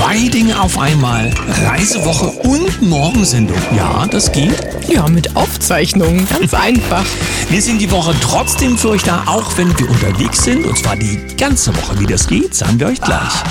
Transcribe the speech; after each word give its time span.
Zwei 0.00 0.28
Dinge 0.28 0.58
auf 0.58 0.78
einmal. 0.78 1.30
Reisewoche 1.66 2.30
und 2.48 2.80
Morgensendung. 2.80 3.58
Ja, 3.76 4.06
das 4.06 4.32
geht. 4.32 4.58
Ja, 4.88 5.06
mit 5.06 5.36
Aufzeichnungen. 5.36 6.26
Ganz 6.26 6.54
einfach. 6.54 7.04
Wir 7.50 7.60
sind 7.60 7.82
die 7.82 7.90
Woche 7.90 8.14
trotzdem 8.22 8.78
für 8.78 8.88
euch 8.88 9.02
da, 9.02 9.24
auch 9.26 9.58
wenn 9.58 9.78
wir 9.78 9.90
unterwegs 9.90 10.42
sind. 10.44 10.64
Und 10.64 10.78
zwar 10.78 10.96
die 10.96 11.18
ganze 11.36 11.76
Woche. 11.76 12.00
Wie 12.00 12.06
das 12.06 12.26
geht, 12.26 12.54
sagen 12.54 12.80
wir 12.80 12.86
euch 12.86 13.00
gleich. 13.02 13.44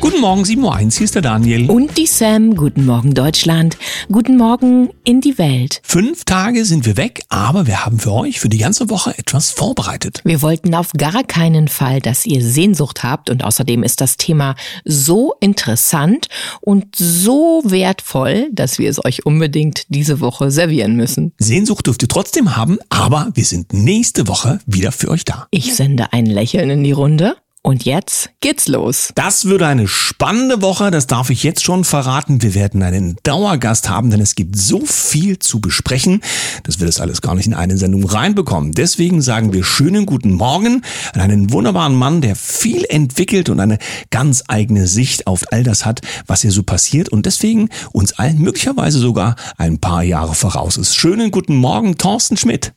Guten 0.00 0.20
Morgen, 0.20 0.44
7.01 0.44 0.62
Uhr, 0.62 0.90
hier 0.90 1.04
ist 1.04 1.14
der 1.16 1.22
Daniel. 1.22 1.68
Und 1.68 1.98
die 1.98 2.06
Sam. 2.06 2.54
Guten 2.54 2.86
Morgen, 2.86 3.14
Deutschland. 3.14 3.76
Guten 4.12 4.36
Morgen 4.36 4.90
in 5.02 5.20
die 5.20 5.38
Welt. 5.38 5.80
Fünf 5.82 6.24
Tage 6.24 6.64
sind 6.64 6.86
wir 6.86 6.96
weg, 6.96 7.22
aber 7.30 7.66
wir 7.66 7.84
haben 7.84 7.98
für 7.98 8.12
euch 8.12 8.38
für 8.38 8.48
die 8.48 8.58
ganze 8.58 8.90
Woche 8.90 9.18
etwas 9.18 9.50
vorbereitet. 9.50 10.20
Wir 10.24 10.40
wollten 10.40 10.72
auf 10.76 10.92
gar 10.92 11.24
keinen 11.24 11.66
Fall, 11.66 12.00
dass 12.00 12.26
ihr 12.26 12.44
Sehnsucht 12.44 13.02
habt 13.02 13.28
und 13.28 13.42
außerdem 13.42 13.82
ist 13.82 14.00
das 14.00 14.16
Thema 14.16 14.54
so 14.84 15.34
interessant 15.40 16.28
und 16.60 16.94
so 16.94 17.62
wertvoll, 17.64 18.50
dass 18.52 18.78
wir 18.78 18.90
es 18.90 19.04
euch 19.04 19.26
unbedingt 19.26 19.82
diese 19.88 20.20
Woche 20.20 20.52
servieren 20.52 20.94
müssen. 20.94 21.32
Sehnsucht 21.38 21.88
dürft 21.88 22.02
ihr 22.02 22.08
trotzdem 22.08 22.56
haben, 22.56 22.78
aber 22.88 23.30
wir 23.34 23.44
sind 23.44 23.72
nächste 23.72 24.28
Woche 24.28 24.60
wieder 24.64 24.92
für 24.92 25.08
euch 25.08 25.24
da. 25.24 25.48
Ich 25.50 25.74
sende 25.74 26.12
ein 26.12 26.26
Lächeln 26.26 26.70
in 26.70 26.84
die 26.84 26.92
Runde. 26.92 27.36
Und 27.62 27.84
jetzt 27.84 28.30
geht's 28.40 28.68
los. 28.68 29.10
Das 29.16 29.46
wird 29.46 29.62
eine 29.62 29.88
spannende 29.88 30.62
Woche, 30.62 30.92
das 30.92 31.08
darf 31.08 31.28
ich 31.28 31.42
jetzt 31.42 31.64
schon 31.64 31.84
verraten. 31.84 32.40
Wir 32.40 32.54
werden 32.54 32.82
einen 32.82 33.16
Dauergast 33.24 33.90
haben, 33.90 34.10
denn 34.10 34.20
es 34.20 34.36
gibt 34.36 34.56
so 34.56 34.86
viel 34.86 35.40
zu 35.40 35.60
besprechen, 35.60 36.22
dass 36.62 36.78
wir 36.78 36.86
das 36.86 37.00
alles 37.00 37.20
gar 37.20 37.34
nicht 37.34 37.46
in 37.46 37.54
eine 37.54 37.76
Sendung 37.76 38.04
reinbekommen. 38.04 38.72
Deswegen 38.72 39.20
sagen 39.22 39.52
wir 39.52 39.64
schönen 39.64 40.06
guten 40.06 40.32
Morgen 40.32 40.82
an 41.14 41.20
einen 41.20 41.52
wunderbaren 41.52 41.96
Mann, 41.96 42.20
der 42.20 42.36
viel 42.36 42.84
entwickelt 42.88 43.48
und 43.48 43.58
eine 43.58 43.78
ganz 44.10 44.44
eigene 44.46 44.86
Sicht 44.86 45.26
auf 45.26 45.44
all 45.50 45.64
das 45.64 45.84
hat, 45.84 46.00
was 46.26 46.42
hier 46.42 46.52
so 46.52 46.62
passiert 46.62 47.08
und 47.08 47.26
deswegen 47.26 47.70
uns 47.92 48.12
allen 48.18 48.38
möglicherweise 48.38 49.00
sogar 49.00 49.34
ein 49.56 49.78
paar 49.80 50.04
Jahre 50.04 50.34
voraus 50.34 50.76
ist. 50.76 50.94
Schönen 50.94 51.32
guten 51.32 51.56
Morgen, 51.56 51.98
Thorsten 51.98 52.36
Schmidt. 52.36 52.72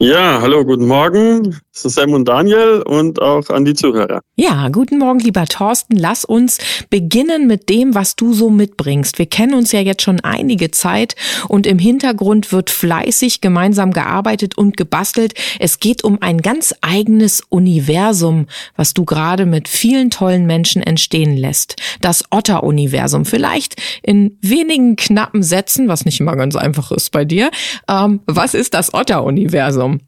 Ja, 0.00 0.40
hallo, 0.40 0.64
guten 0.64 0.86
Morgen. 0.86 1.58
Ist 1.84 1.94
Sam 1.94 2.12
und 2.12 2.26
Daniel 2.26 2.82
und 2.82 3.20
auch 3.20 3.48
an 3.50 3.64
die 3.64 3.74
Zuhörer. 3.74 4.20
Ja, 4.36 4.68
guten 4.68 4.98
Morgen, 4.98 5.20
lieber 5.20 5.46
Thorsten. 5.46 5.96
Lass 5.96 6.24
uns 6.24 6.58
beginnen 6.90 7.46
mit 7.46 7.68
dem, 7.68 7.94
was 7.94 8.16
du 8.16 8.32
so 8.32 8.50
mitbringst. 8.50 9.18
Wir 9.18 9.26
kennen 9.26 9.54
uns 9.54 9.72
ja 9.72 9.80
jetzt 9.80 10.02
schon 10.02 10.20
einige 10.20 10.70
Zeit 10.70 11.14
und 11.48 11.66
im 11.66 11.78
Hintergrund 11.78 12.52
wird 12.52 12.70
fleißig 12.70 13.40
gemeinsam 13.40 13.92
gearbeitet 13.92 14.56
und 14.56 14.76
gebastelt. 14.76 15.34
Es 15.58 15.80
geht 15.80 16.04
um 16.04 16.18
ein 16.20 16.38
ganz 16.38 16.74
eigenes 16.80 17.42
Universum, 17.48 18.46
was 18.76 18.94
du 18.94 19.04
gerade 19.04 19.46
mit 19.46 19.68
vielen 19.68 20.10
tollen 20.10 20.46
Menschen 20.46 20.82
entstehen 20.82 21.36
lässt. 21.36 21.76
Das 22.00 22.24
Otter-Universum. 22.30 23.24
Vielleicht 23.24 23.76
in 24.02 24.38
wenigen 24.40 24.96
knappen 24.96 25.42
Sätzen, 25.42 25.88
was 25.88 26.04
nicht 26.04 26.20
immer 26.20 26.36
ganz 26.36 26.56
einfach 26.56 26.92
ist 26.92 27.10
bei 27.10 27.24
dir. 27.24 27.50
Ähm, 27.88 28.20
was 28.26 28.54
ist 28.54 28.74
das 28.74 28.94
Otter-Universum? 28.94 30.00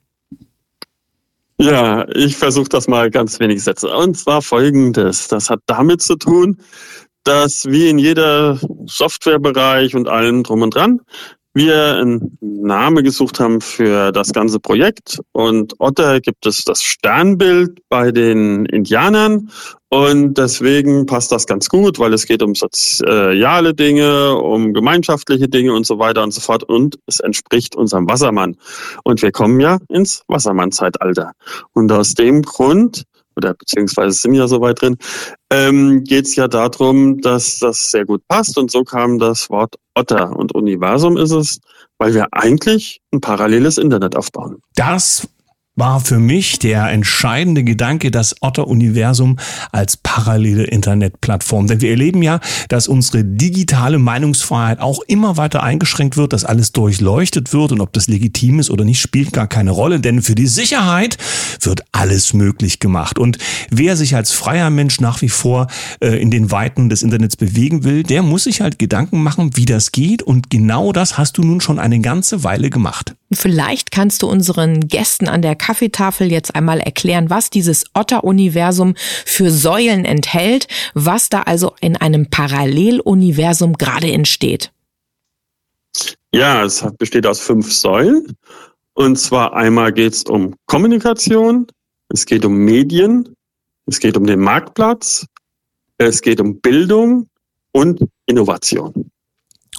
Ja, 1.60 2.06
ich 2.14 2.38
versuche 2.38 2.70
das 2.70 2.88
mal 2.88 3.10
ganz 3.10 3.38
wenig 3.38 3.62
Sätze. 3.62 3.94
Und 3.94 4.16
zwar 4.16 4.40
folgendes. 4.40 5.28
Das 5.28 5.50
hat 5.50 5.60
damit 5.66 6.00
zu 6.00 6.16
tun, 6.16 6.56
dass 7.22 7.66
wie 7.66 7.90
in 7.90 7.98
jeder 7.98 8.58
Softwarebereich 8.86 9.94
und 9.94 10.08
allem 10.08 10.42
drum 10.42 10.62
und 10.62 10.74
dran 10.74 11.02
wir 11.54 11.96
einen 11.96 12.38
Name 12.40 13.02
gesucht 13.02 13.40
haben 13.40 13.60
für 13.60 14.12
das 14.12 14.32
ganze 14.32 14.60
Projekt. 14.60 15.20
Und 15.32 15.74
Otter 15.78 16.20
gibt 16.20 16.46
es 16.46 16.64
das 16.64 16.82
Sternbild 16.82 17.80
bei 17.88 18.12
den 18.12 18.66
Indianern. 18.66 19.50
Und 19.88 20.34
deswegen 20.38 21.06
passt 21.06 21.32
das 21.32 21.46
ganz 21.46 21.68
gut, 21.68 21.98
weil 21.98 22.14
es 22.14 22.26
geht 22.26 22.44
um 22.44 22.54
soziale 22.54 23.74
Dinge, 23.74 24.36
um 24.36 24.72
gemeinschaftliche 24.72 25.48
Dinge 25.48 25.72
und 25.72 25.84
so 25.84 25.98
weiter 25.98 26.22
und 26.22 26.30
so 26.30 26.40
fort. 26.40 26.62
Und 26.62 26.98
es 27.06 27.18
entspricht 27.18 27.74
unserem 27.74 28.08
Wassermann. 28.08 28.56
Und 29.02 29.20
wir 29.20 29.32
kommen 29.32 29.58
ja 29.58 29.78
ins 29.88 30.22
Wassermann-Zeitalter. 30.28 31.32
Und 31.72 31.90
aus 31.90 32.14
dem 32.14 32.42
Grund 32.42 33.02
oder 33.36 33.54
beziehungsweise 33.54 34.18
sind 34.18 34.34
ja 34.34 34.48
so 34.48 34.60
weit 34.60 34.80
drin, 34.80 34.96
ähm, 35.50 36.04
geht 36.04 36.26
es 36.26 36.36
ja 36.36 36.48
darum, 36.48 37.20
dass 37.20 37.58
das 37.58 37.90
sehr 37.90 38.04
gut 38.04 38.22
passt. 38.28 38.58
Und 38.58 38.70
so 38.70 38.82
kam 38.84 39.18
das 39.18 39.50
Wort 39.50 39.76
Otter. 39.94 40.36
Und 40.36 40.54
Universum 40.54 41.16
ist 41.16 41.32
es, 41.32 41.60
weil 41.98 42.14
wir 42.14 42.26
eigentlich 42.32 43.00
ein 43.12 43.20
paralleles 43.20 43.78
Internet 43.78 44.16
aufbauen. 44.16 44.62
Das 44.74 45.28
war 45.80 45.98
für 45.98 46.18
mich 46.18 46.58
der 46.58 46.90
entscheidende 46.90 47.64
Gedanke, 47.64 48.10
das 48.10 48.36
Otter-Universum 48.42 49.38
als 49.72 49.96
parallele 49.96 50.64
Internetplattform. 50.64 51.68
Denn 51.68 51.80
wir 51.80 51.88
erleben 51.88 52.22
ja, 52.22 52.38
dass 52.68 52.86
unsere 52.86 53.24
digitale 53.24 53.98
Meinungsfreiheit 53.98 54.78
auch 54.78 55.00
immer 55.08 55.38
weiter 55.38 55.62
eingeschränkt 55.62 56.18
wird, 56.18 56.34
dass 56.34 56.44
alles 56.44 56.72
durchleuchtet 56.72 57.54
wird 57.54 57.72
und 57.72 57.80
ob 57.80 57.94
das 57.94 58.08
legitim 58.08 58.60
ist 58.60 58.68
oder 58.68 58.84
nicht, 58.84 59.00
spielt 59.00 59.32
gar 59.32 59.46
keine 59.46 59.70
Rolle, 59.70 60.00
denn 60.00 60.20
für 60.20 60.34
die 60.34 60.48
Sicherheit 60.48 61.16
wird 61.62 61.80
alles 61.92 62.34
möglich 62.34 62.78
gemacht. 62.78 63.18
Und 63.18 63.38
wer 63.70 63.96
sich 63.96 64.14
als 64.14 64.32
freier 64.32 64.68
Mensch 64.68 65.00
nach 65.00 65.22
wie 65.22 65.30
vor 65.30 65.68
äh, 66.00 66.20
in 66.20 66.30
den 66.30 66.50
Weiten 66.50 66.90
des 66.90 67.02
Internets 67.02 67.36
bewegen 67.36 67.84
will, 67.84 68.02
der 68.02 68.22
muss 68.22 68.44
sich 68.44 68.60
halt 68.60 68.78
Gedanken 68.78 69.22
machen, 69.22 69.56
wie 69.56 69.64
das 69.64 69.92
geht. 69.92 70.22
Und 70.22 70.50
genau 70.50 70.92
das 70.92 71.16
hast 71.16 71.38
du 71.38 71.42
nun 71.42 71.62
schon 71.62 71.78
eine 71.78 72.00
ganze 72.00 72.44
Weile 72.44 72.68
gemacht. 72.68 73.14
Vielleicht 73.32 73.92
kannst 73.92 74.22
du 74.22 74.28
unseren 74.28 74.88
Gästen 74.88 75.28
an 75.28 75.40
der 75.40 75.54
Kaffeetafel 75.54 76.32
jetzt 76.32 76.54
einmal 76.54 76.80
erklären, 76.80 77.30
was 77.30 77.48
dieses 77.48 77.84
Otter-Universum 77.94 78.94
für 79.24 79.50
Säulen 79.50 80.04
enthält, 80.04 80.66
was 80.94 81.28
da 81.28 81.42
also 81.42 81.74
in 81.80 81.96
einem 81.96 82.28
Paralleluniversum 82.28 83.74
gerade 83.74 84.10
entsteht. 84.10 84.72
Ja, 86.32 86.64
es 86.64 86.84
besteht 86.98 87.26
aus 87.26 87.40
fünf 87.40 87.72
Säulen. 87.72 88.36
Und 88.94 89.16
zwar 89.16 89.54
einmal 89.54 89.92
geht 89.92 90.12
es 90.12 90.24
um 90.24 90.56
Kommunikation, 90.66 91.66
es 92.08 92.26
geht 92.26 92.44
um 92.44 92.56
Medien, 92.56 93.34
es 93.86 94.00
geht 94.00 94.16
um 94.16 94.26
den 94.26 94.40
Marktplatz, 94.40 95.26
es 95.98 96.20
geht 96.20 96.40
um 96.40 96.60
Bildung 96.60 97.28
und 97.72 98.00
Innovation. 98.26 99.10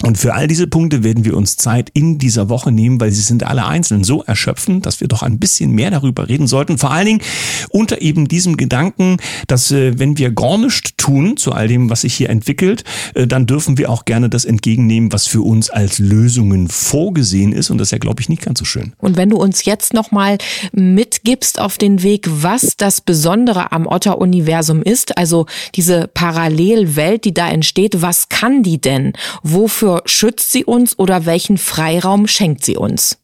Und 0.04 0.18
für 0.18 0.34
all 0.34 0.48
diese 0.48 0.68
Punkte 0.68 1.04
werden 1.04 1.26
wir 1.26 1.38
uns 1.38 1.58
Zeit 1.58 1.90
in 1.94 2.18
dieser 2.18 2.50
Woche 2.50 2.72
nehmen, 2.72 3.00
weil 3.00 3.12
sie 3.12 3.22
sind 3.22 3.44
alle 3.44 3.66
einzeln 3.66 4.04
so 4.04 4.24
erschöpfend, 4.24 4.86
dass 4.86 5.00
wir 5.00 5.08
doch 5.08 5.22
ein 5.22 5.38
bisschen 5.38 5.72
mehr 5.72 5.92
darüber 5.92 6.28
reden 6.28 6.48
sollten. 6.48 6.78
Vor 6.78 6.92
allen 6.92 7.06
Dingen 7.06 7.22
unter 7.70 8.02
eben 8.02 8.28
diesem 8.28 8.58
Gedanken, 8.58 9.18
dass 9.48 9.70
äh, 9.72 10.00
wenn 10.00 10.18
wir 10.18 10.32
gar 10.32 10.58
nichts 10.58 10.91
tun 11.02 11.38
zu 11.38 11.52
all 11.52 11.68
dem, 11.68 11.90
was 11.90 12.02
sich 12.02 12.14
hier 12.14 12.30
entwickelt, 12.30 12.84
äh, 13.14 13.28
dann 13.28 13.46
dürfen 13.46 13.78
wir 13.78 13.90
auch 13.90 14.06
gerne 14.06 14.30
das 14.30 14.46
entgegennehmen, 14.46 15.12
was 15.12 15.28
für 15.28 15.42
uns 15.42 15.70
als 15.70 16.00
Lösungen 16.00 16.68
vorgesehen 16.70 17.54
ist. 17.54 17.70
Und 17.70 17.78
das 17.78 17.88
ist 17.88 17.92
ja, 17.92 17.98
glaube 17.98 18.22
ich, 18.22 18.30
nicht 18.30 18.42
ganz 18.42 18.60
so 18.60 18.66
schön. 18.66 18.94
Und 18.98 19.18
wenn 19.18 19.30
du 19.30 19.38
uns 19.38 19.66
jetzt 19.66 19.94
nochmal 19.94 20.38
mitgibst 20.72 21.60
auf 21.60 21.78
den 21.78 22.04
Weg, 22.04 22.28
was 22.30 22.78
das 22.78 23.02
Besondere 23.02 23.72
am 23.72 23.88
Otter-Universum 23.88 24.82
ist, 24.82 25.18
also 25.18 25.48
diese 25.76 26.08
Parallelwelt, 26.08 27.26
die 27.26 27.34
da 27.34 27.50
entsteht, 27.50 28.02
was 28.02 28.30
kann 28.30 28.64
die 28.64 28.80
denn? 28.80 29.14
Wofür 29.44 29.82
Wofür 29.82 30.04
schützt 30.06 30.52
sie 30.52 30.64
uns 30.64 31.00
oder 31.00 31.26
welchen 31.26 31.58
Freiraum 31.58 32.28
schenkt 32.28 32.64
sie 32.64 32.78
uns? 32.78 33.18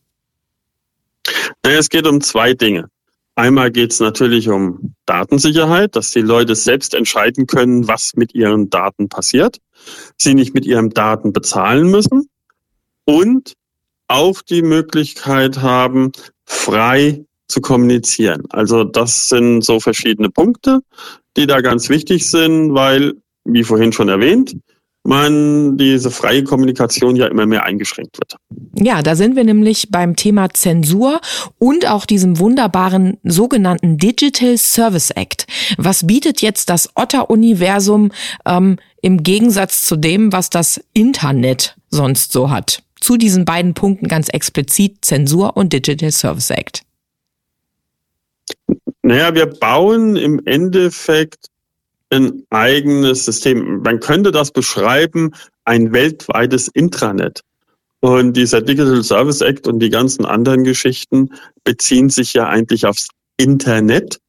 Es 1.62 1.90
geht 1.90 2.08
um 2.08 2.20
zwei 2.22 2.54
Dinge. 2.54 2.90
Einmal 3.38 3.70
geht 3.70 3.92
es 3.92 4.00
natürlich 4.00 4.50
um 4.50 4.96
Datensicherheit, 5.06 5.96
dass 5.96 6.10
die 6.10 6.22
Leute 6.22 6.56
selbst 6.56 6.96
entscheiden 6.96 7.46
können, 7.46 7.88
was 7.88 8.14
mit 8.16 8.34
ihren 8.34 8.72
Daten 8.72 9.10
passiert, 9.10 9.60
sie 10.18 10.34
nicht 10.34 10.56
mit 10.56 10.66
ihren 10.66 10.90
Daten 10.90 11.34
bezahlen 11.34 11.92
müssen 11.92 12.28
und 13.06 13.54
auch 14.08 14.42
die 14.42 14.64
Möglichkeit 14.64 15.60
haben, 15.60 16.14
frei 16.46 17.26
zu 17.48 17.62
kommunizieren. 17.62 18.46
Also 18.50 18.84
das 18.84 19.30
sind 19.30 19.64
so 19.64 19.80
verschiedene 19.80 20.32
Punkte, 20.32 20.80
die 21.38 21.46
da 21.46 21.62
ganz 21.62 21.90
wichtig 21.90 22.28
sind, 22.28 22.74
weil, 22.74 23.14
wie 23.44 23.64
vorhin 23.64 23.94
schon 23.94 24.10
erwähnt, 24.10 24.58
man 25.08 25.78
diese 25.78 26.12
freie 26.12 26.44
Kommunikation 26.44 27.16
ja 27.16 27.28
immer 27.28 27.46
mehr 27.46 27.64
eingeschränkt 27.64 28.18
wird. 28.20 28.36
Ja, 28.76 29.02
da 29.02 29.16
sind 29.16 29.36
wir 29.36 29.46
nämlich 29.46 29.88
beim 29.90 30.16
Thema 30.16 30.50
Zensur 30.50 31.22
und 31.58 31.90
auch 31.90 32.06
diesem 32.06 32.40
wunderbaren 32.40 33.18
sogenannten 33.24 33.98
Digital 33.98 34.58
Service 34.58 35.12
Act. 35.12 35.48
Was 35.78 36.06
bietet 36.06 36.42
jetzt 36.42 36.70
das 36.70 36.90
Otter-Universum 36.96 38.12
ähm, 38.46 38.78
im 39.02 39.24
Gegensatz 39.24 39.86
zu 39.86 39.96
dem, 39.96 40.34
was 40.34 40.50
das 40.50 40.82
Internet 40.94 41.78
sonst 41.90 42.34
so 42.34 42.50
hat? 42.50 42.84
Zu 43.00 43.16
diesen 43.16 43.46
beiden 43.46 43.74
Punkten 43.74 44.08
ganz 44.08 44.28
explizit 44.28 45.06
Zensur 45.06 45.56
und 45.56 45.72
Digital 45.72 46.12
Service 46.12 46.50
Act. 46.50 46.82
Naja, 49.04 49.34
wir 49.34 49.46
bauen 49.46 50.18
im 50.18 50.46
Endeffekt 50.46 51.48
ein 52.10 52.44
eigenes 52.50 53.26
System. 53.26 53.82
Man 53.82 54.00
könnte 54.00 54.32
das 54.32 54.52
beschreiben, 54.52 55.32
ein 55.66 55.92
weltweites 55.92 56.68
Intranet. 56.70 57.42
Und 58.00 58.38
dieser 58.38 58.62
Digital 58.62 59.04
Service 59.04 59.42
Act 59.42 59.68
und 59.68 59.80
die 59.80 59.90
ganzen 59.90 60.26
anderen 60.26 60.64
Geschichten 60.64 61.30
beziehen 61.64 62.10
sich 62.10 62.34
ja 62.34 62.48
eigentlich 62.48 62.86
aufs 62.86 63.08
Internet 63.38 64.20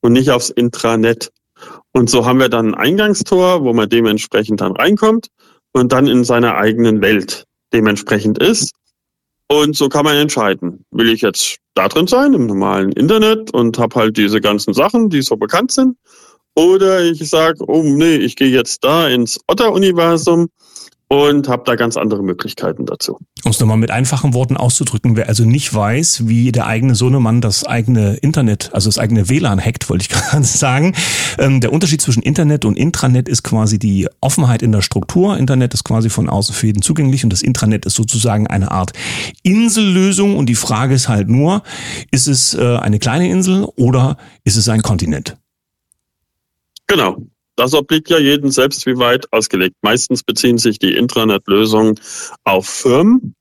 und 0.00 0.12
nicht 0.12 0.30
aufs 0.30 0.50
Intranet. 0.50 1.30
Und 1.92 2.08
so 2.08 2.24
haben 2.24 2.38
wir 2.38 2.48
dann 2.48 2.74
ein 2.74 2.74
Eingangstor, 2.74 3.64
wo 3.64 3.72
man 3.72 3.88
dementsprechend 3.88 4.60
dann 4.60 4.72
reinkommt 4.72 5.28
und 5.72 5.92
dann 5.92 6.06
in 6.06 6.24
seiner 6.24 6.56
eigenen 6.56 7.02
Welt 7.02 7.44
dementsprechend 7.72 8.38
ist. 8.38 8.72
Und 9.48 9.76
so 9.76 9.88
kann 9.88 10.04
man 10.04 10.16
entscheiden, 10.16 10.84
will 10.90 11.08
ich 11.10 11.22
jetzt 11.22 11.58
da 11.74 11.88
drin 11.88 12.06
sein, 12.06 12.34
im 12.34 12.46
normalen 12.46 12.92
Internet 12.92 13.52
und 13.52 13.78
habe 13.78 13.94
halt 13.94 14.16
diese 14.16 14.40
ganzen 14.40 14.74
Sachen, 14.74 15.10
die 15.10 15.22
so 15.22 15.36
bekannt 15.36 15.72
sind. 15.72 15.96
Oder 16.58 17.04
ich 17.04 17.20
sage, 17.30 17.62
oh 17.68 17.84
nee, 17.84 18.16
ich 18.16 18.34
gehe 18.34 18.48
jetzt 18.48 18.82
da 18.82 19.06
ins 19.06 19.38
Otter-Universum 19.46 20.48
und 21.06 21.46
habe 21.46 21.62
da 21.64 21.76
ganz 21.76 21.96
andere 21.96 22.24
Möglichkeiten 22.24 22.84
dazu. 22.84 23.16
Um 23.44 23.52
es 23.52 23.60
nochmal 23.60 23.76
mit 23.76 23.92
einfachen 23.92 24.34
Worten 24.34 24.56
auszudrücken, 24.56 25.14
wer 25.14 25.28
also 25.28 25.44
nicht 25.44 25.72
weiß, 25.72 26.26
wie 26.26 26.50
der 26.50 26.66
eigene 26.66 26.96
Sohnemann 26.96 27.40
das 27.40 27.64
eigene 27.64 28.16
Internet, 28.16 28.70
also 28.72 28.88
das 28.88 28.98
eigene 28.98 29.28
WLAN 29.28 29.64
hackt, 29.64 29.88
wollte 29.88 30.02
ich 30.02 30.08
gerade 30.30 30.42
sagen. 30.42 30.96
Ähm, 31.38 31.60
der 31.60 31.72
Unterschied 31.72 32.02
zwischen 32.02 32.24
Internet 32.24 32.64
und 32.64 32.76
Intranet 32.76 33.28
ist 33.28 33.44
quasi 33.44 33.78
die 33.78 34.08
Offenheit 34.20 34.60
in 34.60 34.72
der 34.72 34.82
Struktur. 34.82 35.38
Internet 35.38 35.74
ist 35.74 35.84
quasi 35.84 36.10
von 36.10 36.28
außen 36.28 36.56
für 36.56 36.66
jeden 36.66 36.82
zugänglich 36.82 37.22
und 37.22 37.32
das 37.32 37.42
Intranet 37.42 37.86
ist 37.86 37.94
sozusagen 37.94 38.48
eine 38.48 38.72
Art 38.72 38.94
Insellösung. 39.44 40.36
Und 40.36 40.46
die 40.46 40.56
Frage 40.56 40.94
ist 40.94 41.08
halt 41.08 41.28
nur, 41.28 41.62
ist 42.10 42.26
es 42.26 42.54
äh, 42.54 42.78
eine 42.78 42.98
kleine 42.98 43.30
Insel 43.30 43.68
oder 43.76 44.16
ist 44.42 44.56
es 44.56 44.68
ein 44.68 44.82
Kontinent? 44.82 45.36
Genau. 46.88 47.16
Das 47.56 47.74
obliegt 47.74 48.08
ja 48.08 48.18
jedem 48.18 48.50
selbst 48.50 48.86
wie 48.86 48.96
weit 48.98 49.30
ausgelegt. 49.32 49.74
Meistens 49.82 50.22
beziehen 50.22 50.58
sich 50.58 50.78
die 50.78 50.94
Intranet-Lösungen 50.94 51.98
auf 52.44 52.66
Firmen, 52.66 53.34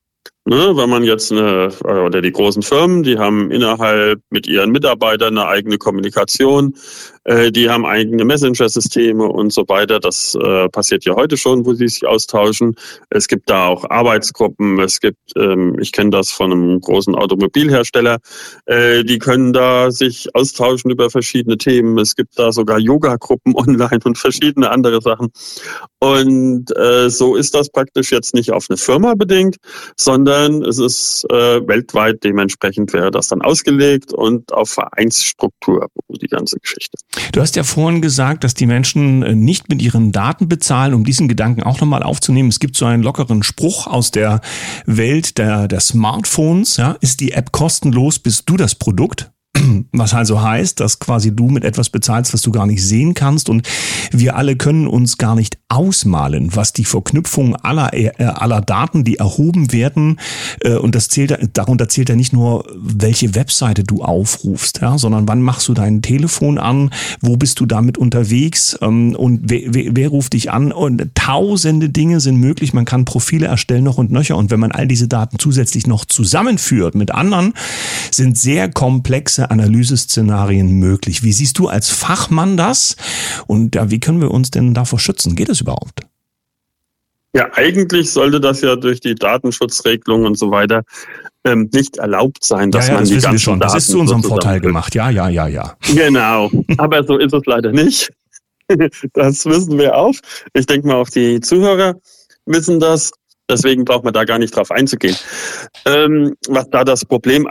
Ne, 0.49 0.77
wenn 0.77 0.89
man 0.89 1.03
jetzt 1.03 1.29
eine, 1.29 1.73
oder 1.83 2.21
die 2.21 2.31
großen 2.31 2.61
Firmen, 2.61 3.03
die 3.03 3.17
haben 3.17 3.51
innerhalb 3.51 4.21
mit 4.29 4.47
ihren 4.47 4.71
Mitarbeitern 4.71 5.37
eine 5.37 5.45
eigene 5.45 5.77
Kommunikation, 5.77 6.73
äh, 7.25 7.51
die 7.51 7.69
haben 7.69 7.85
eigene 7.85 8.23
Messenger-Systeme 8.23 9.25
und 9.25 9.51
so 9.51 9.67
weiter. 9.67 9.99
Das 9.99 10.35
äh, 10.41 10.69
passiert 10.69 11.03
ja 11.03 11.15
heute 11.15 11.35
schon, 11.35 11.65
wo 11.65 11.73
sie 11.73 11.89
sich 11.89 12.07
austauschen. 12.07 12.75
Es 13.09 13.27
gibt 13.27 13.49
da 13.49 13.67
auch 13.67 13.89
Arbeitsgruppen. 13.89 14.79
Es 14.79 15.01
gibt, 15.01 15.19
ähm, 15.35 15.77
ich 15.81 15.91
kenne 15.91 16.11
das 16.11 16.31
von 16.31 16.53
einem 16.53 16.79
großen 16.79 17.13
Automobilhersteller, 17.13 18.19
äh, 18.67 19.03
die 19.03 19.19
können 19.19 19.51
da 19.51 19.91
sich 19.91 20.33
austauschen 20.33 20.89
über 20.91 21.09
verschiedene 21.09 21.57
Themen. 21.57 21.97
Es 21.97 22.15
gibt 22.15 22.39
da 22.39 22.53
sogar 22.53 22.79
Yoga-Gruppen 22.79 23.53
online 23.57 23.99
und 24.05 24.17
verschiedene 24.17 24.71
andere 24.71 25.01
Sachen. 25.01 25.27
Und 25.99 26.73
äh, 26.77 27.09
so 27.09 27.35
ist 27.35 27.53
das 27.53 27.69
praktisch 27.69 28.13
jetzt 28.13 28.33
nicht 28.33 28.53
auf 28.53 28.67
eine 28.69 28.77
Firma 28.77 29.13
bedingt, 29.15 29.57
sondern 29.97 30.36
es 30.45 30.79
ist 30.79 31.25
äh, 31.29 31.67
weltweit 31.67 32.23
dementsprechend 32.23 32.93
wäre 32.93 33.11
das 33.11 33.27
dann 33.27 33.41
ausgelegt 33.41 34.13
und 34.13 34.51
auf 34.53 34.69
Vereinsstruktur 34.69 35.87
die 36.09 36.27
ganze 36.27 36.57
Geschichte. 36.59 36.97
Du 37.31 37.41
hast 37.41 37.55
ja 37.55 37.63
vorhin 37.63 38.01
gesagt, 38.01 38.43
dass 38.43 38.53
die 38.53 38.65
Menschen 38.65 39.23
äh, 39.23 39.35
nicht 39.35 39.69
mit 39.69 39.81
ihren 39.81 40.11
Daten 40.11 40.47
bezahlen, 40.47 40.93
um 40.93 41.03
diesen 41.03 41.27
Gedanken 41.27 41.63
auch 41.63 41.81
nochmal 41.81 42.03
aufzunehmen. 42.03 42.49
Es 42.49 42.59
gibt 42.59 42.77
so 42.77 42.85
einen 42.85 43.03
lockeren 43.03 43.43
Spruch 43.43 43.87
aus 43.87 44.11
der 44.11 44.41
Welt 44.85 45.37
der, 45.37 45.67
der 45.67 45.79
Smartphones. 45.79 46.77
Ja, 46.77 46.97
ist 47.01 47.19
die 47.19 47.31
App 47.31 47.51
kostenlos, 47.51 48.19
bist 48.19 48.49
du 48.49 48.57
das 48.57 48.75
Produkt? 48.75 49.31
Was 49.91 50.13
also 50.13 50.41
heißt, 50.41 50.79
dass 50.79 50.99
quasi 50.99 51.35
du 51.35 51.49
mit 51.49 51.63
etwas 51.63 51.89
bezahlst, 51.89 52.33
was 52.33 52.41
du 52.41 52.51
gar 52.51 52.65
nicht 52.65 52.83
sehen 52.83 53.13
kannst. 53.13 53.49
Und 53.49 53.67
wir 54.11 54.35
alle 54.35 54.55
können 54.55 54.87
uns 54.87 55.17
gar 55.17 55.35
nicht 55.35 55.57
ausmalen, 55.69 56.55
was 56.55 56.73
die 56.73 56.85
Verknüpfung 56.85 57.55
aller, 57.55 57.93
äh, 57.93 58.11
aller 58.23 58.61
Daten, 58.61 59.03
die 59.03 59.17
erhoben 59.17 59.71
werden, 59.71 60.19
äh, 60.61 60.75
und 60.75 60.95
das 60.95 61.09
zählt, 61.09 61.37
darunter 61.53 61.89
zählt 61.89 62.09
ja 62.09 62.15
nicht 62.15 62.33
nur, 62.33 62.65
welche 62.75 63.35
Webseite 63.35 63.83
du 63.83 64.01
aufrufst, 64.03 64.79
ja, 64.81 64.97
sondern 64.97 65.27
wann 65.27 65.41
machst 65.41 65.67
du 65.67 65.73
dein 65.73 66.01
Telefon 66.01 66.57
an, 66.57 66.91
wo 67.21 67.37
bist 67.37 67.59
du 67.59 67.65
damit 67.65 67.97
unterwegs? 67.97 68.77
Ähm, 68.81 69.15
und 69.15 69.41
wer, 69.43 69.61
wer, 69.65 69.95
wer 69.95 70.09
ruft 70.09 70.33
dich 70.33 70.51
an? 70.51 70.71
Und 70.71 71.03
tausende 71.15 71.89
Dinge 71.89 72.19
sind 72.19 72.37
möglich, 72.37 72.73
man 72.73 72.85
kann 72.85 73.05
Profile 73.05 73.47
erstellen 73.47 73.83
noch 73.83 73.97
und 73.97 74.11
nöcher. 74.11 74.37
Und 74.37 74.51
wenn 74.51 74.59
man 74.59 74.71
all 74.71 74.87
diese 74.87 75.07
Daten 75.07 75.39
zusätzlich 75.39 75.87
noch 75.87 76.05
zusammenführt 76.05 76.95
mit 76.95 77.11
anderen, 77.11 77.53
sind 78.11 78.37
sehr 78.37 78.69
komplexe 78.69 79.46
Analyseszenarien 79.51 80.71
möglich. 80.73 81.23
Wie 81.23 81.33
siehst 81.33 81.59
du 81.59 81.67
als 81.67 81.89
Fachmann 81.89 82.57
das? 82.57 82.95
Und 83.47 83.75
ja, 83.75 83.89
wie 83.89 83.99
können 83.99 84.21
wir 84.21 84.31
uns 84.31 84.51
denn 84.51 84.73
davor 84.73 84.99
schützen? 84.99 85.35
Geht 85.35 85.49
es 85.49 85.61
überhaupt? 85.61 86.01
Ja, 87.33 87.49
eigentlich 87.53 88.11
sollte 88.11 88.39
das 88.39 88.61
ja 88.61 88.75
durch 88.75 88.99
die 88.99 89.13
Datenschutzregelung 89.13 90.25
und 90.25 90.37
so 90.37 90.49
weiter 90.49 90.83
ähm, 91.43 91.69
nicht 91.73 91.97
erlaubt 91.97 92.43
sein, 92.43 92.71
dass 92.71 92.87
ja, 92.87 92.93
ja, 92.93 92.95
man 92.95 93.03
das 93.03 93.09
die 93.09 93.15
wissen 93.15 93.23
ganzen 93.23 93.33
wir 93.35 93.39
schon. 93.39 93.59
Daten 93.59 93.73
Das 93.73 93.83
ist 93.83 93.91
zu 93.91 93.99
unserem 93.99 94.23
Vorteil 94.23 94.59
gemacht. 94.59 94.95
Ja, 94.95 95.09
ja, 95.09 95.29
ja, 95.29 95.47
ja. 95.47 95.75
Genau. 95.93 96.49
Aber 96.77 97.03
so 97.03 97.17
ist 97.17 97.33
es 97.33 97.43
leider 97.45 97.71
nicht. 97.71 98.09
Das 99.13 99.45
wissen 99.45 99.77
wir 99.77 99.95
auch. 99.95 100.13
Ich 100.51 100.65
denke 100.65 100.87
mal, 100.87 100.95
auch 100.95 101.09
die 101.09 101.39
Zuhörer 101.39 101.95
wissen 102.45 102.81
das. 102.81 103.11
Deswegen 103.49 103.85
braucht 103.85 104.03
man 104.03 104.13
da 104.13 104.25
gar 104.25 104.39
nicht 104.39 104.53
drauf 104.53 104.71
einzugehen. 104.71 105.15
Ähm, 105.85 106.35
was 106.49 106.69
da 106.69 106.83
das 106.83 107.05
Problem 107.05 107.47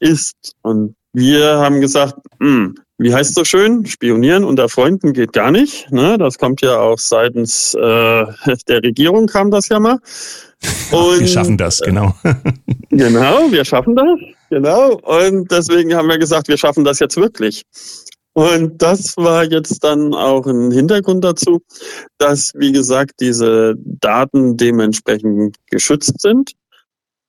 ist, 0.00 0.34
und 0.60 0.94
wir 1.12 1.58
haben 1.58 1.80
gesagt, 1.80 2.16
mh, 2.38 2.46
hm, 2.46 2.74
wie 3.00 3.14
heißt 3.14 3.34
so 3.34 3.44
schön, 3.44 3.86
spionieren 3.86 4.42
unter 4.42 4.68
Freunden 4.68 5.12
geht 5.12 5.32
gar 5.32 5.52
nicht. 5.52 5.90
Ne? 5.92 6.18
Das 6.18 6.36
kommt 6.36 6.60
ja 6.62 6.80
auch 6.80 6.98
seitens 6.98 7.74
äh, 7.74 7.78
der 8.68 8.82
Regierung 8.82 9.26
kam 9.26 9.50
das 9.50 9.68
ja 9.68 9.78
mal. 9.78 9.98
Und, 10.90 11.20
wir 11.20 11.28
schaffen 11.28 11.56
das, 11.56 11.80
genau. 11.80 12.12
genau, 12.90 13.52
wir 13.52 13.64
schaffen 13.64 13.94
das, 13.94 14.18
genau. 14.50 14.94
Und 14.96 15.50
deswegen 15.52 15.94
haben 15.94 16.08
wir 16.08 16.18
gesagt, 16.18 16.48
wir 16.48 16.58
schaffen 16.58 16.84
das 16.84 16.98
jetzt 16.98 17.16
wirklich. 17.16 17.62
Und 18.32 18.82
das 18.82 19.16
war 19.16 19.44
jetzt 19.44 19.82
dann 19.82 20.14
auch 20.14 20.46
ein 20.46 20.70
Hintergrund 20.70 21.24
dazu, 21.24 21.60
dass, 22.18 22.52
wie 22.54 22.72
gesagt, 22.72 23.14
diese 23.20 23.74
Daten 23.78 24.56
dementsprechend 24.56 25.56
geschützt 25.70 26.20
sind 26.20 26.52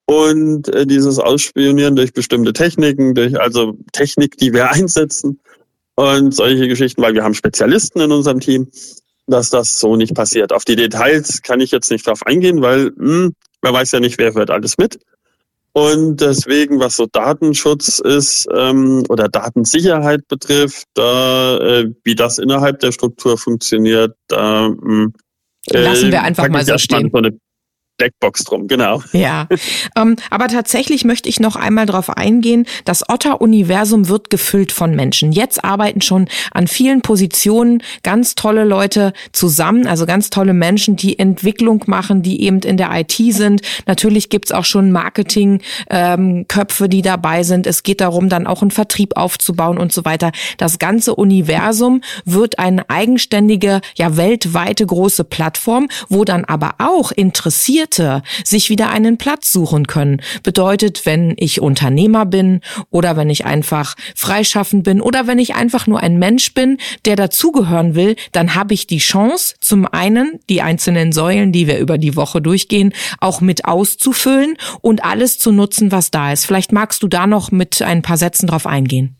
und 0.09 0.67
äh, 0.69 0.87
dieses 0.87 1.19
Ausspionieren 1.19 1.95
durch 1.95 2.13
bestimmte 2.13 2.51
Techniken, 2.51 3.13
durch 3.13 3.39
also 3.39 3.77
Technik, 3.91 4.37
die 4.37 4.51
wir 4.53 4.71
einsetzen 4.71 5.39
und 5.93 6.33
solche 6.33 6.67
Geschichten, 6.67 7.03
weil 7.03 7.13
wir 7.13 7.23
haben 7.23 7.35
Spezialisten 7.35 8.01
in 8.01 8.11
unserem 8.11 8.39
Team, 8.39 8.71
dass 9.27 9.51
das 9.51 9.79
so 9.79 9.95
nicht 9.95 10.15
passiert. 10.15 10.51
Auf 10.51 10.65
die 10.65 10.75
Details 10.75 11.43
kann 11.43 11.61
ich 11.61 11.69
jetzt 11.69 11.91
nicht 11.91 12.07
drauf 12.07 12.25
eingehen, 12.25 12.63
weil 12.63 12.91
hm, 12.97 13.35
man 13.61 13.73
weiß 13.73 13.91
ja 13.91 13.99
nicht, 13.99 14.17
wer 14.17 14.33
hört 14.33 14.49
alles 14.49 14.79
mit. 14.79 14.99
Und 15.73 16.19
deswegen, 16.19 16.79
was 16.79 16.95
so 16.95 17.05
Datenschutz 17.05 17.99
ist 17.99 18.47
ähm, 18.51 19.03
oder 19.09 19.29
Datensicherheit 19.29 20.27
betrifft, 20.27 20.87
da 20.95 21.57
äh, 21.59 21.91
wie 22.03 22.15
das 22.15 22.39
innerhalb 22.39 22.79
der 22.79 22.91
Struktur 22.91 23.37
funktioniert, 23.37 24.15
da 24.27 24.65
äh, 25.67 25.83
lassen 25.83 26.11
wir 26.11 26.23
einfach 26.23 26.49
mal 26.49 26.65
so 26.65 26.79
stehen. 26.79 27.11
So 27.11 27.19
eine 27.19 27.37
Blackbox 27.99 28.45
drum, 28.45 28.67
genau. 28.67 29.03
Ja, 29.11 29.47
ähm, 29.95 30.15
aber 30.31 30.47
tatsächlich 30.47 31.05
möchte 31.05 31.29
ich 31.29 31.39
noch 31.39 31.55
einmal 31.55 31.85
darauf 31.85 32.09
eingehen, 32.09 32.65
das 32.85 33.07
Otter-Universum 33.07 34.07
wird 34.07 34.29
gefüllt 34.29 34.71
von 34.71 34.95
Menschen. 34.95 35.31
Jetzt 35.31 35.63
arbeiten 35.63 36.01
schon 36.01 36.27
an 36.51 36.67
vielen 36.67 37.01
Positionen 37.01 37.83
ganz 38.01 38.35
tolle 38.35 38.63
Leute 38.63 39.13
zusammen, 39.33 39.85
also 39.85 40.05
ganz 40.05 40.29
tolle 40.29 40.53
Menschen, 40.53 40.95
die 40.95 41.19
Entwicklung 41.19 41.83
machen, 41.87 42.23
die 42.23 42.41
eben 42.41 42.59
in 42.59 42.77
der 42.77 42.89
IT 42.93 43.11
sind. 43.11 43.61
Natürlich 43.85 44.29
gibt's 44.29 44.53
auch 44.53 44.65
schon 44.65 44.91
Marketing-Köpfe, 44.91 46.83
ähm, 46.85 46.89
die 46.89 47.01
dabei 47.01 47.43
sind. 47.43 47.67
Es 47.67 47.83
geht 47.83 47.99
darum, 47.99 48.29
dann 48.29 48.47
auch 48.47 48.61
einen 48.61 48.71
Vertrieb 48.71 49.17
aufzubauen 49.17 49.77
und 49.77 49.91
so 49.91 50.05
weiter. 50.05 50.31
Das 50.57 50.79
ganze 50.79 51.15
Universum 51.15 52.01
wird 52.23 52.59
eine 52.59 52.89
eigenständige, 52.89 53.81
ja 53.95 54.15
weltweite 54.15 54.85
große 54.85 55.25
Plattform, 55.25 55.89
wo 56.07 56.23
dann 56.23 56.45
aber 56.45 56.75
auch 56.77 57.11
interessiert 57.11 57.88
Interessierte 57.89 58.21
sich 58.43 58.69
wieder 58.69 58.89
einen 58.89 59.17
Platz 59.17 59.51
suchen 59.51 59.87
können. 59.87 60.21
Bedeutet, 60.43 61.05
wenn 61.05 61.33
ich 61.37 61.61
Unternehmer 61.61 62.25
bin 62.25 62.61
oder 62.89 63.17
wenn 63.17 63.29
ich 63.29 63.45
einfach 63.45 63.95
freischaffend 64.15 64.83
bin 64.83 65.01
oder 65.01 65.27
wenn 65.27 65.39
ich 65.39 65.55
einfach 65.55 65.87
nur 65.87 65.99
ein 66.01 66.19
Mensch 66.19 66.53
bin, 66.53 66.77
der 67.05 67.15
dazugehören 67.15 67.95
will, 67.95 68.15
dann 68.31 68.55
habe 68.55 68.73
ich 68.73 68.87
die 68.87 68.99
Chance, 68.99 69.55
zum 69.59 69.85
einen 69.85 70.39
die 70.49 70.61
einzelnen 70.61 71.11
Säulen, 71.11 71.51
die 71.51 71.67
wir 71.67 71.79
über 71.79 71.97
die 71.97 72.15
Woche 72.15 72.41
durchgehen, 72.41 72.93
auch 73.19 73.41
mit 73.41 73.65
auszufüllen 73.65 74.55
und 74.81 75.03
alles 75.03 75.39
zu 75.39 75.51
nutzen, 75.51 75.91
was 75.91 76.11
da 76.11 76.31
ist. 76.31 76.45
Vielleicht 76.45 76.71
magst 76.71 77.03
du 77.03 77.07
da 77.07 77.27
noch 77.27 77.51
mit 77.51 77.81
ein 77.81 78.01
paar 78.01 78.17
Sätzen 78.17 78.47
drauf 78.47 78.67
eingehen. 78.67 79.18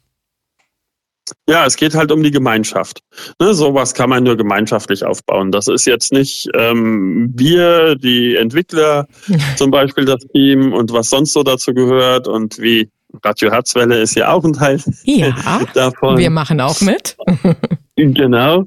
Ja, 1.48 1.65
es 1.65 1.75
geht 1.75 1.95
halt 1.95 2.12
um 2.12 2.24
die 2.24 2.31
Gemeinschaft. 2.31 3.01
Ne, 3.39 3.53
sowas 3.53 3.93
kann 3.93 4.09
man 4.09 4.24
nur 4.24 4.38
gemeinschaftlich 4.38 5.03
aufbauen. 5.03 5.51
Das 5.51 5.67
ist 5.67 5.86
jetzt 5.86 6.12
nicht 6.12 6.48
ähm, 6.55 7.31
wir, 7.36 7.95
die 7.95 8.36
Entwickler, 8.36 9.07
zum 9.55 9.71
Beispiel 9.71 10.05
das 10.05 10.25
Team 10.33 10.74
und 10.74 10.93
was 10.93 11.09
sonst 11.09 11.33
so 11.33 11.43
dazu 11.43 11.74
gehört 11.74 12.27
und 12.27 12.59
wie 12.59 12.89
Radio 13.24 13.51
Herzwelle 13.51 14.01
ist 14.01 14.15
ja 14.15 14.31
auch 14.31 14.43
ein 14.43 14.53
Teil 14.53 14.79
ja, 15.03 15.33
davon. 15.74 16.17
Wir 16.17 16.29
machen 16.29 16.62
auch 16.62 16.79
mit. 16.81 17.17
genau. 17.95 18.65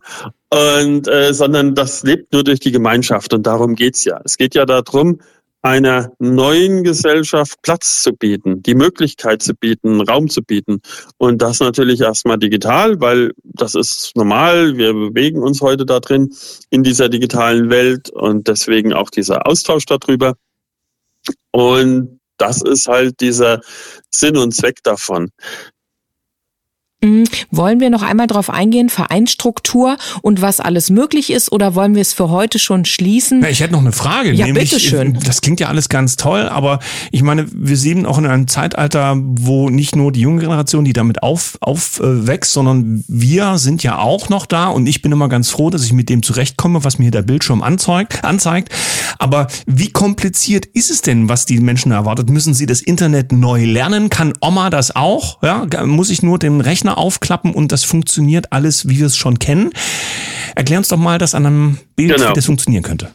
Und 0.51 1.09
äh, 1.09 1.33
sondern 1.33 1.75
das 1.75 2.03
lebt 2.03 2.33
nur 2.33 2.45
durch 2.45 2.61
die 2.61 2.73
Gemeinschaft 2.73 3.33
und 3.33 3.47
darum 3.47 3.75
geht's 3.75 4.05
ja. 4.05 4.21
Es 4.25 4.37
geht 4.37 4.55
ja 4.55 4.67
darum, 4.67 5.21
einer 5.63 6.13
neuen 6.19 6.83
Gesellschaft 6.83 7.63
Platz 7.63 8.03
zu 8.03 8.13
bieten, 8.13 8.63
die 8.63 8.75
Möglichkeit 8.75 9.43
zu 9.43 9.55
bieten, 9.55 10.01
Raum 10.01 10.29
zu 10.29 10.43
bieten. 10.43 10.83
Und 11.19 11.41
das 11.41 11.61
natürlich 11.61 12.01
erstmal 12.01 12.39
digital, 12.39 13.01
weil 13.01 13.33
das 13.45 13.77
ist 13.77 14.13
normal. 14.17 14.77
Wir 14.77 14.93
bewegen 14.93 15.41
uns 15.41 15.61
heute 15.61 15.87
da 15.87 16.01
drin 16.01 16.35
in 16.71 16.83
dieser 16.83 17.09
digitalen 17.09 17.71
Welt 17.71 18.11
und 18.11 18.49
deswegen 18.49 18.93
auch 18.93 19.11
dieser 19.11 19.47
Austausch 19.47 19.87
darüber. 19.87 20.35
Und 21.53 22.19
das 22.39 22.61
ist 22.63 22.89
halt 22.89 23.21
dieser 23.21 23.61
Sinn 24.11 24.37
und 24.37 24.53
Zweck 24.53 24.83
davon. 24.83 25.31
Mhm. 27.03 27.25
Wollen 27.51 27.81
wir 27.81 27.91
noch 27.91 28.03
einmal 28.03 28.29
darauf 28.29 28.49
eingehen, 28.49 28.89
Vereinsstruktur 28.89 29.97
und 30.23 30.41
was 30.41 30.61
alles 30.61 30.89
möglich 30.91 31.31
ist, 31.31 31.51
oder 31.51 31.75
wollen 31.75 31.95
wir 31.95 32.03
es 32.03 32.13
für 32.13 32.31
heute 32.31 32.59
schon 32.59 32.85
schließen? 32.85 33.45
Ich 33.45 33.61
hätte 33.61 33.73
noch 33.73 33.81
eine 33.81 33.93
Frage. 33.93 34.33
Ja, 34.33 34.47
nämlich, 34.47 34.71
bitteschön. 34.71 35.19
Das 35.25 35.41
klingt 35.41 35.59
ja 35.59 35.69
alles 35.69 35.89
ganz 35.89 36.17
toll, 36.17 36.49
aber 36.49 36.79
ich 37.11 37.23
meine, 37.23 37.47
wir 37.53 37.77
sehen 37.77 38.07
auch 38.07 38.19
in 38.19 38.27
einem 38.27 38.47
Zeitalter, 38.47 39.17
wo 39.19 39.69
nicht 39.69 39.97
nur 39.97 40.13
die 40.13 40.21
junge 40.21 40.41
Generation, 40.41 40.85
die 40.85 40.93
damit 40.93 41.23
auf, 41.23 41.59
aufwächst, 41.61 42.53
sondern 42.53 43.05
wir 43.09 43.59
sind 43.59 43.83
ja 43.83 43.99
auch 43.99 44.29
noch 44.29 44.47
da 44.47 44.69
und 44.69 44.87
ich 44.87 45.03
bin 45.03 45.11
immer 45.11 45.29
ganz 45.29 45.51
froh, 45.51 45.71
dass 45.71 45.85
ich 45.85 45.93
mit 45.93 46.09
dem 46.09 46.23
zurechtkomme, 46.23 46.85
was 46.85 46.99
mir 46.99 47.11
der 47.11 47.23
Bildschirm 47.23 47.63
anzeigt. 47.63 48.25
anzeigt. 48.25 48.73
Aber 49.19 49.49
wie 49.67 49.91
kompliziert 49.91 50.67
ist 50.67 50.91
es 50.91 51.03
denn, 51.03 51.29
was 51.29 51.47
die 51.47 51.59
Menschen 51.59 51.91
erwartet? 51.91 52.31
Müssen 52.31 52.55
sie 52.55 52.67
das 52.67 52.81
Internet 52.81 53.33
neu 53.33 53.65
lernen? 53.65 54.09
Kann 54.09 54.33
Oma 54.41 54.71
das 54.71 54.95
auch? 54.95 55.43
Ja, 55.43 55.67
muss 55.85 56.11
ich 56.11 56.23
nur 56.23 56.39
den 56.39 56.61
Rechner 56.61 56.92
Rechner 56.93 56.99
aufklappen 56.99 57.55
und 57.55 57.73
das 57.73 57.85
funktioniert 57.85 58.53
alles, 58.53 58.89
wie 58.89 58.99
wir 58.99 59.07
es 59.07 59.17
schon 59.17 59.39
kennen. 59.39 59.71
Erklär 60.55 60.79
uns 60.79 60.89
doch 60.89 60.97
mal 60.97 61.19
das 61.19 61.35
an 61.35 61.47
einem 61.47 61.79
Bild, 61.97 62.15
genau. 62.15 62.31
wie 62.31 62.35
das 62.35 62.47
funktionieren 62.47 62.83
könnte. 62.83 63.11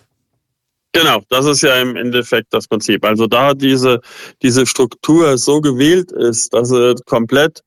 Genau, 0.93 1.21
das 1.29 1.45
ist 1.45 1.61
ja 1.61 1.79
im 1.79 1.95
Endeffekt 1.95 2.47
das 2.51 2.67
Prinzip. 2.67 3.05
Also 3.05 3.27
da 3.27 3.53
diese, 3.53 3.99
diese 4.41 4.65
Struktur 4.65 5.37
so 5.37 5.61
gewählt 5.61 6.11
ist, 6.11 6.53
dass 6.53 6.69
sie 6.69 6.95
komplett 7.05 7.61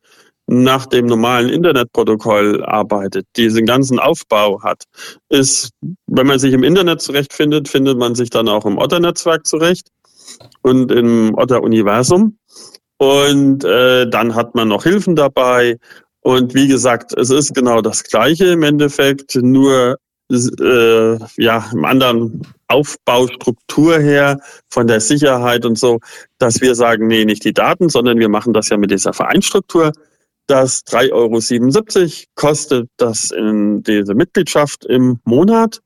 nach 0.47 0.87
dem 0.87 1.07
normalen 1.07 1.49
Internetprotokoll 1.49 2.65
arbeitet, 2.65 3.27
diesen 3.37 3.67
ganzen 3.67 4.01
Aufbau 4.01 4.61
hat, 4.65 4.83
ist, 5.29 5.71
wenn 6.09 6.27
man 6.27 6.41
sich 6.41 6.53
im 6.53 6.65
Internet 6.65 7.03
zurechtfindet, 7.03 7.69
findet 7.69 7.99
man 7.99 8.17
sich 8.17 8.31
dann 8.31 8.49
auch 8.49 8.67
im 8.67 8.79
Otter-Netzwerk 8.79 9.47
zurecht 9.47 9.91
und 10.63 10.91
im 10.91 11.35
Otter-Universum. 11.37 12.37
Und 13.01 13.65
äh, 13.65 14.07
dann 14.11 14.35
hat 14.35 14.55
man 14.55 14.69
noch 14.69 14.83
Hilfen 14.83 15.17
dabei. 15.17 15.79
Und 16.21 16.55
wie 16.55 16.69
gesagt, 16.69 17.17
es 17.17 17.31
ist 17.31 17.55
genau 17.55 17.81
das 17.81 18.05
Gleiche 18.05 18.49
im 18.49 18.63
Endeffekt, 18.63 19.37
nur 19.37 19.97
äh, 20.31 21.19
ja 21.39 21.65
im 21.73 21.85
anderen 21.87 22.43
Aufbaustruktur 22.69 23.99
her, 23.99 24.39
von 24.69 24.87
der 24.87 25.01
Sicherheit 25.01 25.65
und 25.65 25.79
so, 25.79 25.99
dass 26.37 26.61
wir 26.61 26.75
sagen, 26.75 27.07
nee, 27.07 27.25
nicht 27.25 27.43
die 27.47 27.55
Daten, 27.55 27.89
sondern 27.89 28.19
wir 28.19 28.29
machen 28.29 28.53
das 28.53 28.69
ja 28.69 28.77
mit 28.77 28.91
dieser 28.91 29.15
Vereinsstruktur. 29.15 29.93
Das 30.51 30.85
3,77 30.87 31.13
Euro 31.13 32.11
kostet 32.35 32.89
das 32.97 33.31
in 33.31 33.85
diese 33.85 34.15
Mitgliedschaft 34.17 34.85
im 34.85 35.21
Monat. 35.25 35.79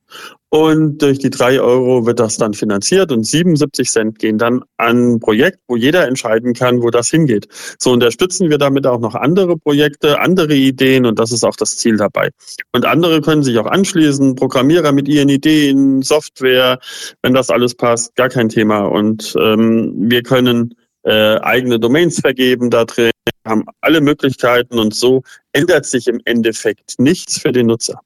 Und 0.48 1.02
durch 1.02 1.18
die 1.18 1.28
drei 1.28 1.60
Euro 1.60 2.06
wird 2.06 2.18
das 2.18 2.38
dann 2.38 2.54
finanziert 2.54 3.12
und 3.12 3.24
77 3.24 3.90
Cent 3.90 4.18
gehen 4.18 4.38
dann 4.38 4.62
an 4.78 5.16
ein 5.16 5.20
Projekt, 5.20 5.58
wo 5.68 5.76
jeder 5.76 6.08
entscheiden 6.08 6.54
kann, 6.54 6.80
wo 6.80 6.88
das 6.88 7.10
hingeht. 7.10 7.46
So 7.78 7.92
unterstützen 7.92 8.48
wir 8.48 8.56
damit 8.56 8.86
auch 8.86 9.00
noch 9.00 9.14
andere 9.14 9.58
Projekte, 9.58 10.18
andere 10.18 10.54
Ideen 10.54 11.04
und 11.04 11.18
das 11.18 11.30
ist 11.30 11.44
auch 11.44 11.56
das 11.56 11.76
Ziel 11.76 11.98
dabei. 11.98 12.30
Und 12.72 12.86
andere 12.86 13.20
können 13.20 13.42
sich 13.42 13.58
auch 13.58 13.66
anschließen, 13.66 14.34
Programmierer 14.34 14.92
mit 14.92 15.08
ihren 15.08 15.28
Ideen, 15.28 16.00
Software, 16.00 16.78
wenn 17.20 17.34
das 17.34 17.50
alles 17.50 17.74
passt, 17.74 18.16
gar 18.16 18.30
kein 18.30 18.48
Thema. 18.48 18.86
Und 18.86 19.34
ähm, 19.38 19.92
wir 19.98 20.22
können 20.22 20.74
äh, 21.02 21.36
eigene 21.40 21.78
Domains 21.78 22.18
vergeben 22.20 22.70
da 22.70 22.86
drin, 22.86 23.10
haben 23.44 23.64
alle 23.80 24.00
Möglichkeiten 24.00 24.78
und 24.78 24.94
so 24.94 25.22
ändert 25.52 25.86
sich 25.86 26.06
im 26.06 26.20
Endeffekt 26.24 26.94
nichts 26.98 27.38
für 27.38 27.52
den 27.52 27.66
Nutzer. 27.66 28.00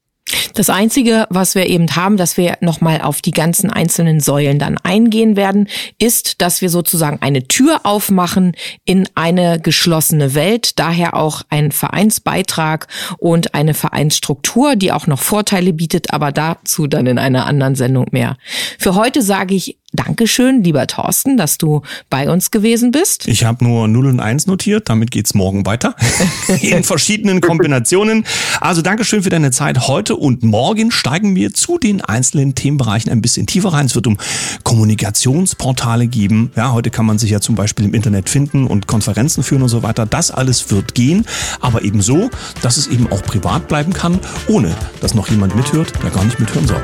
Das 0.53 0.69
Einzige, 0.69 1.25
was 1.29 1.55
wir 1.55 1.67
eben 1.67 1.95
haben, 1.95 2.17
dass 2.17 2.37
wir 2.37 2.57
nochmal 2.61 3.01
auf 3.01 3.21
die 3.21 3.31
ganzen 3.31 3.69
einzelnen 3.69 4.19
Säulen 4.19 4.59
dann 4.59 4.77
eingehen 4.77 5.35
werden, 5.35 5.67
ist, 5.97 6.41
dass 6.41 6.61
wir 6.61 6.69
sozusagen 6.69 7.19
eine 7.21 7.47
Tür 7.47 7.81
aufmachen 7.83 8.55
in 8.85 9.07
eine 9.15 9.59
geschlossene 9.59 10.35
Welt, 10.35 10.77
daher 10.77 11.15
auch 11.15 11.41
ein 11.49 11.71
Vereinsbeitrag 11.71 12.87
und 13.17 13.55
eine 13.55 13.73
Vereinsstruktur, 13.73 14.75
die 14.75 14.91
auch 14.91 15.07
noch 15.07 15.21
Vorteile 15.21 15.73
bietet, 15.73 16.13
aber 16.13 16.31
dazu 16.31 16.87
dann 16.87 17.07
in 17.07 17.17
einer 17.17 17.45
anderen 17.45 17.75
Sendung 17.75 18.07
mehr. 18.11 18.37
Für 18.77 18.95
heute 18.95 19.21
sage 19.21 19.55
ich 19.55 19.78
Dankeschön, 19.93 20.63
lieber 20.63 20.85
Thorsten, 20.85 21.35
dass 21.35 21.57
du 21.57 21.81
bei 22.11 22.29
uns 22.29 22.51
gewesen 22.51 22.91
bist. 22.91 23.27
Ich 23.27 23.43
habe 23.43 23.63
nur 23.63 23.87
0 23.87 24.05
und 24.05 24.19
1 24.19 24.45
notiert, 24.45 24.87
damit 24.87 25.09
geht's 25.09 25.33
morgen 25.33 25.65
weiter. 25.65 25.95
In 26.61 26.83
verschiedenen 26.83 27.41
Kombinationen. 27.41 28.23
Also 28.61 28.83
Dankeschön 28.83 29.23
für 29.23 29.31
deine 29.31 29.49
Zeit 29.49 29.87
heute 29.87 30.15
und 30.15 30.43
morgen 30.43 30.91
steigen 30.91 31.35
wir 31.35 31.55
zu 31.55 31.79
den 31.79 32.01
einzelnen 32.01 32.53
Themenbereichen 32.53 33.11
ein 33.11 33.21
bisschen 33.21 33.47
tiefer 33.47 33.73
rein. 33.73 33.87
Es 33.87 33.95
wird 33.95 34.05
um 34.05 34.19
Kommunikationsportale 34.63 36.05
geben. 36.05 36.51
Ja, 36.55 36.71
heute 36.71 36.91
kann 36.91 37.07
man 37.07 37.17
sich 37.17 37.31
ja 37.31 37.41
zum 37.41 37.55
Beispiel 37.55 37.85
im 37.85 37.95
Internet 37.95 38.29
finden 38.29 38.67
und 38.67 38.85
Konferenzen 38.85 39.41
führen 39.41 39.63
und 39.63 39.69
so 39.69 39.81
weiter. 39.81 40.05
Das 40.05 40.29
alles 40.29 40.69
wird 40.69 40.93
gehen, 40.93 41.25
aber 41.61 41.83
eben 41.83 42.03
so, 42.03 42.29
dass 42.61 42.77
es 42.77 42.87
eben 42.87 43.11
auch 43.11 43.23
privat 43.23 43.67
bleiben 43.67 43.93
kann, 43.93 44.19
ohne 44.47 44.75
dass 45.01 45.15
noch 45.15 45.29
jemand 45.29 45.55
mithört, 45.55 45.93
der 46.03 46.11
gar 46.11 46.23
nicht 46.23 46.39
mithören 46.39 46.67
soll. 46.67 46.81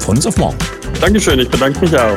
Freuen 0.00 0.18
uns 0.18 0.26
auf 0.26 0.36
morgen. 0.36 0.58
Dankeschön, 1.00 1.38
ich 1.38 1.48
bedanke 1.48 1.80
mich 1.80 1.96
auch. 1.98 2.16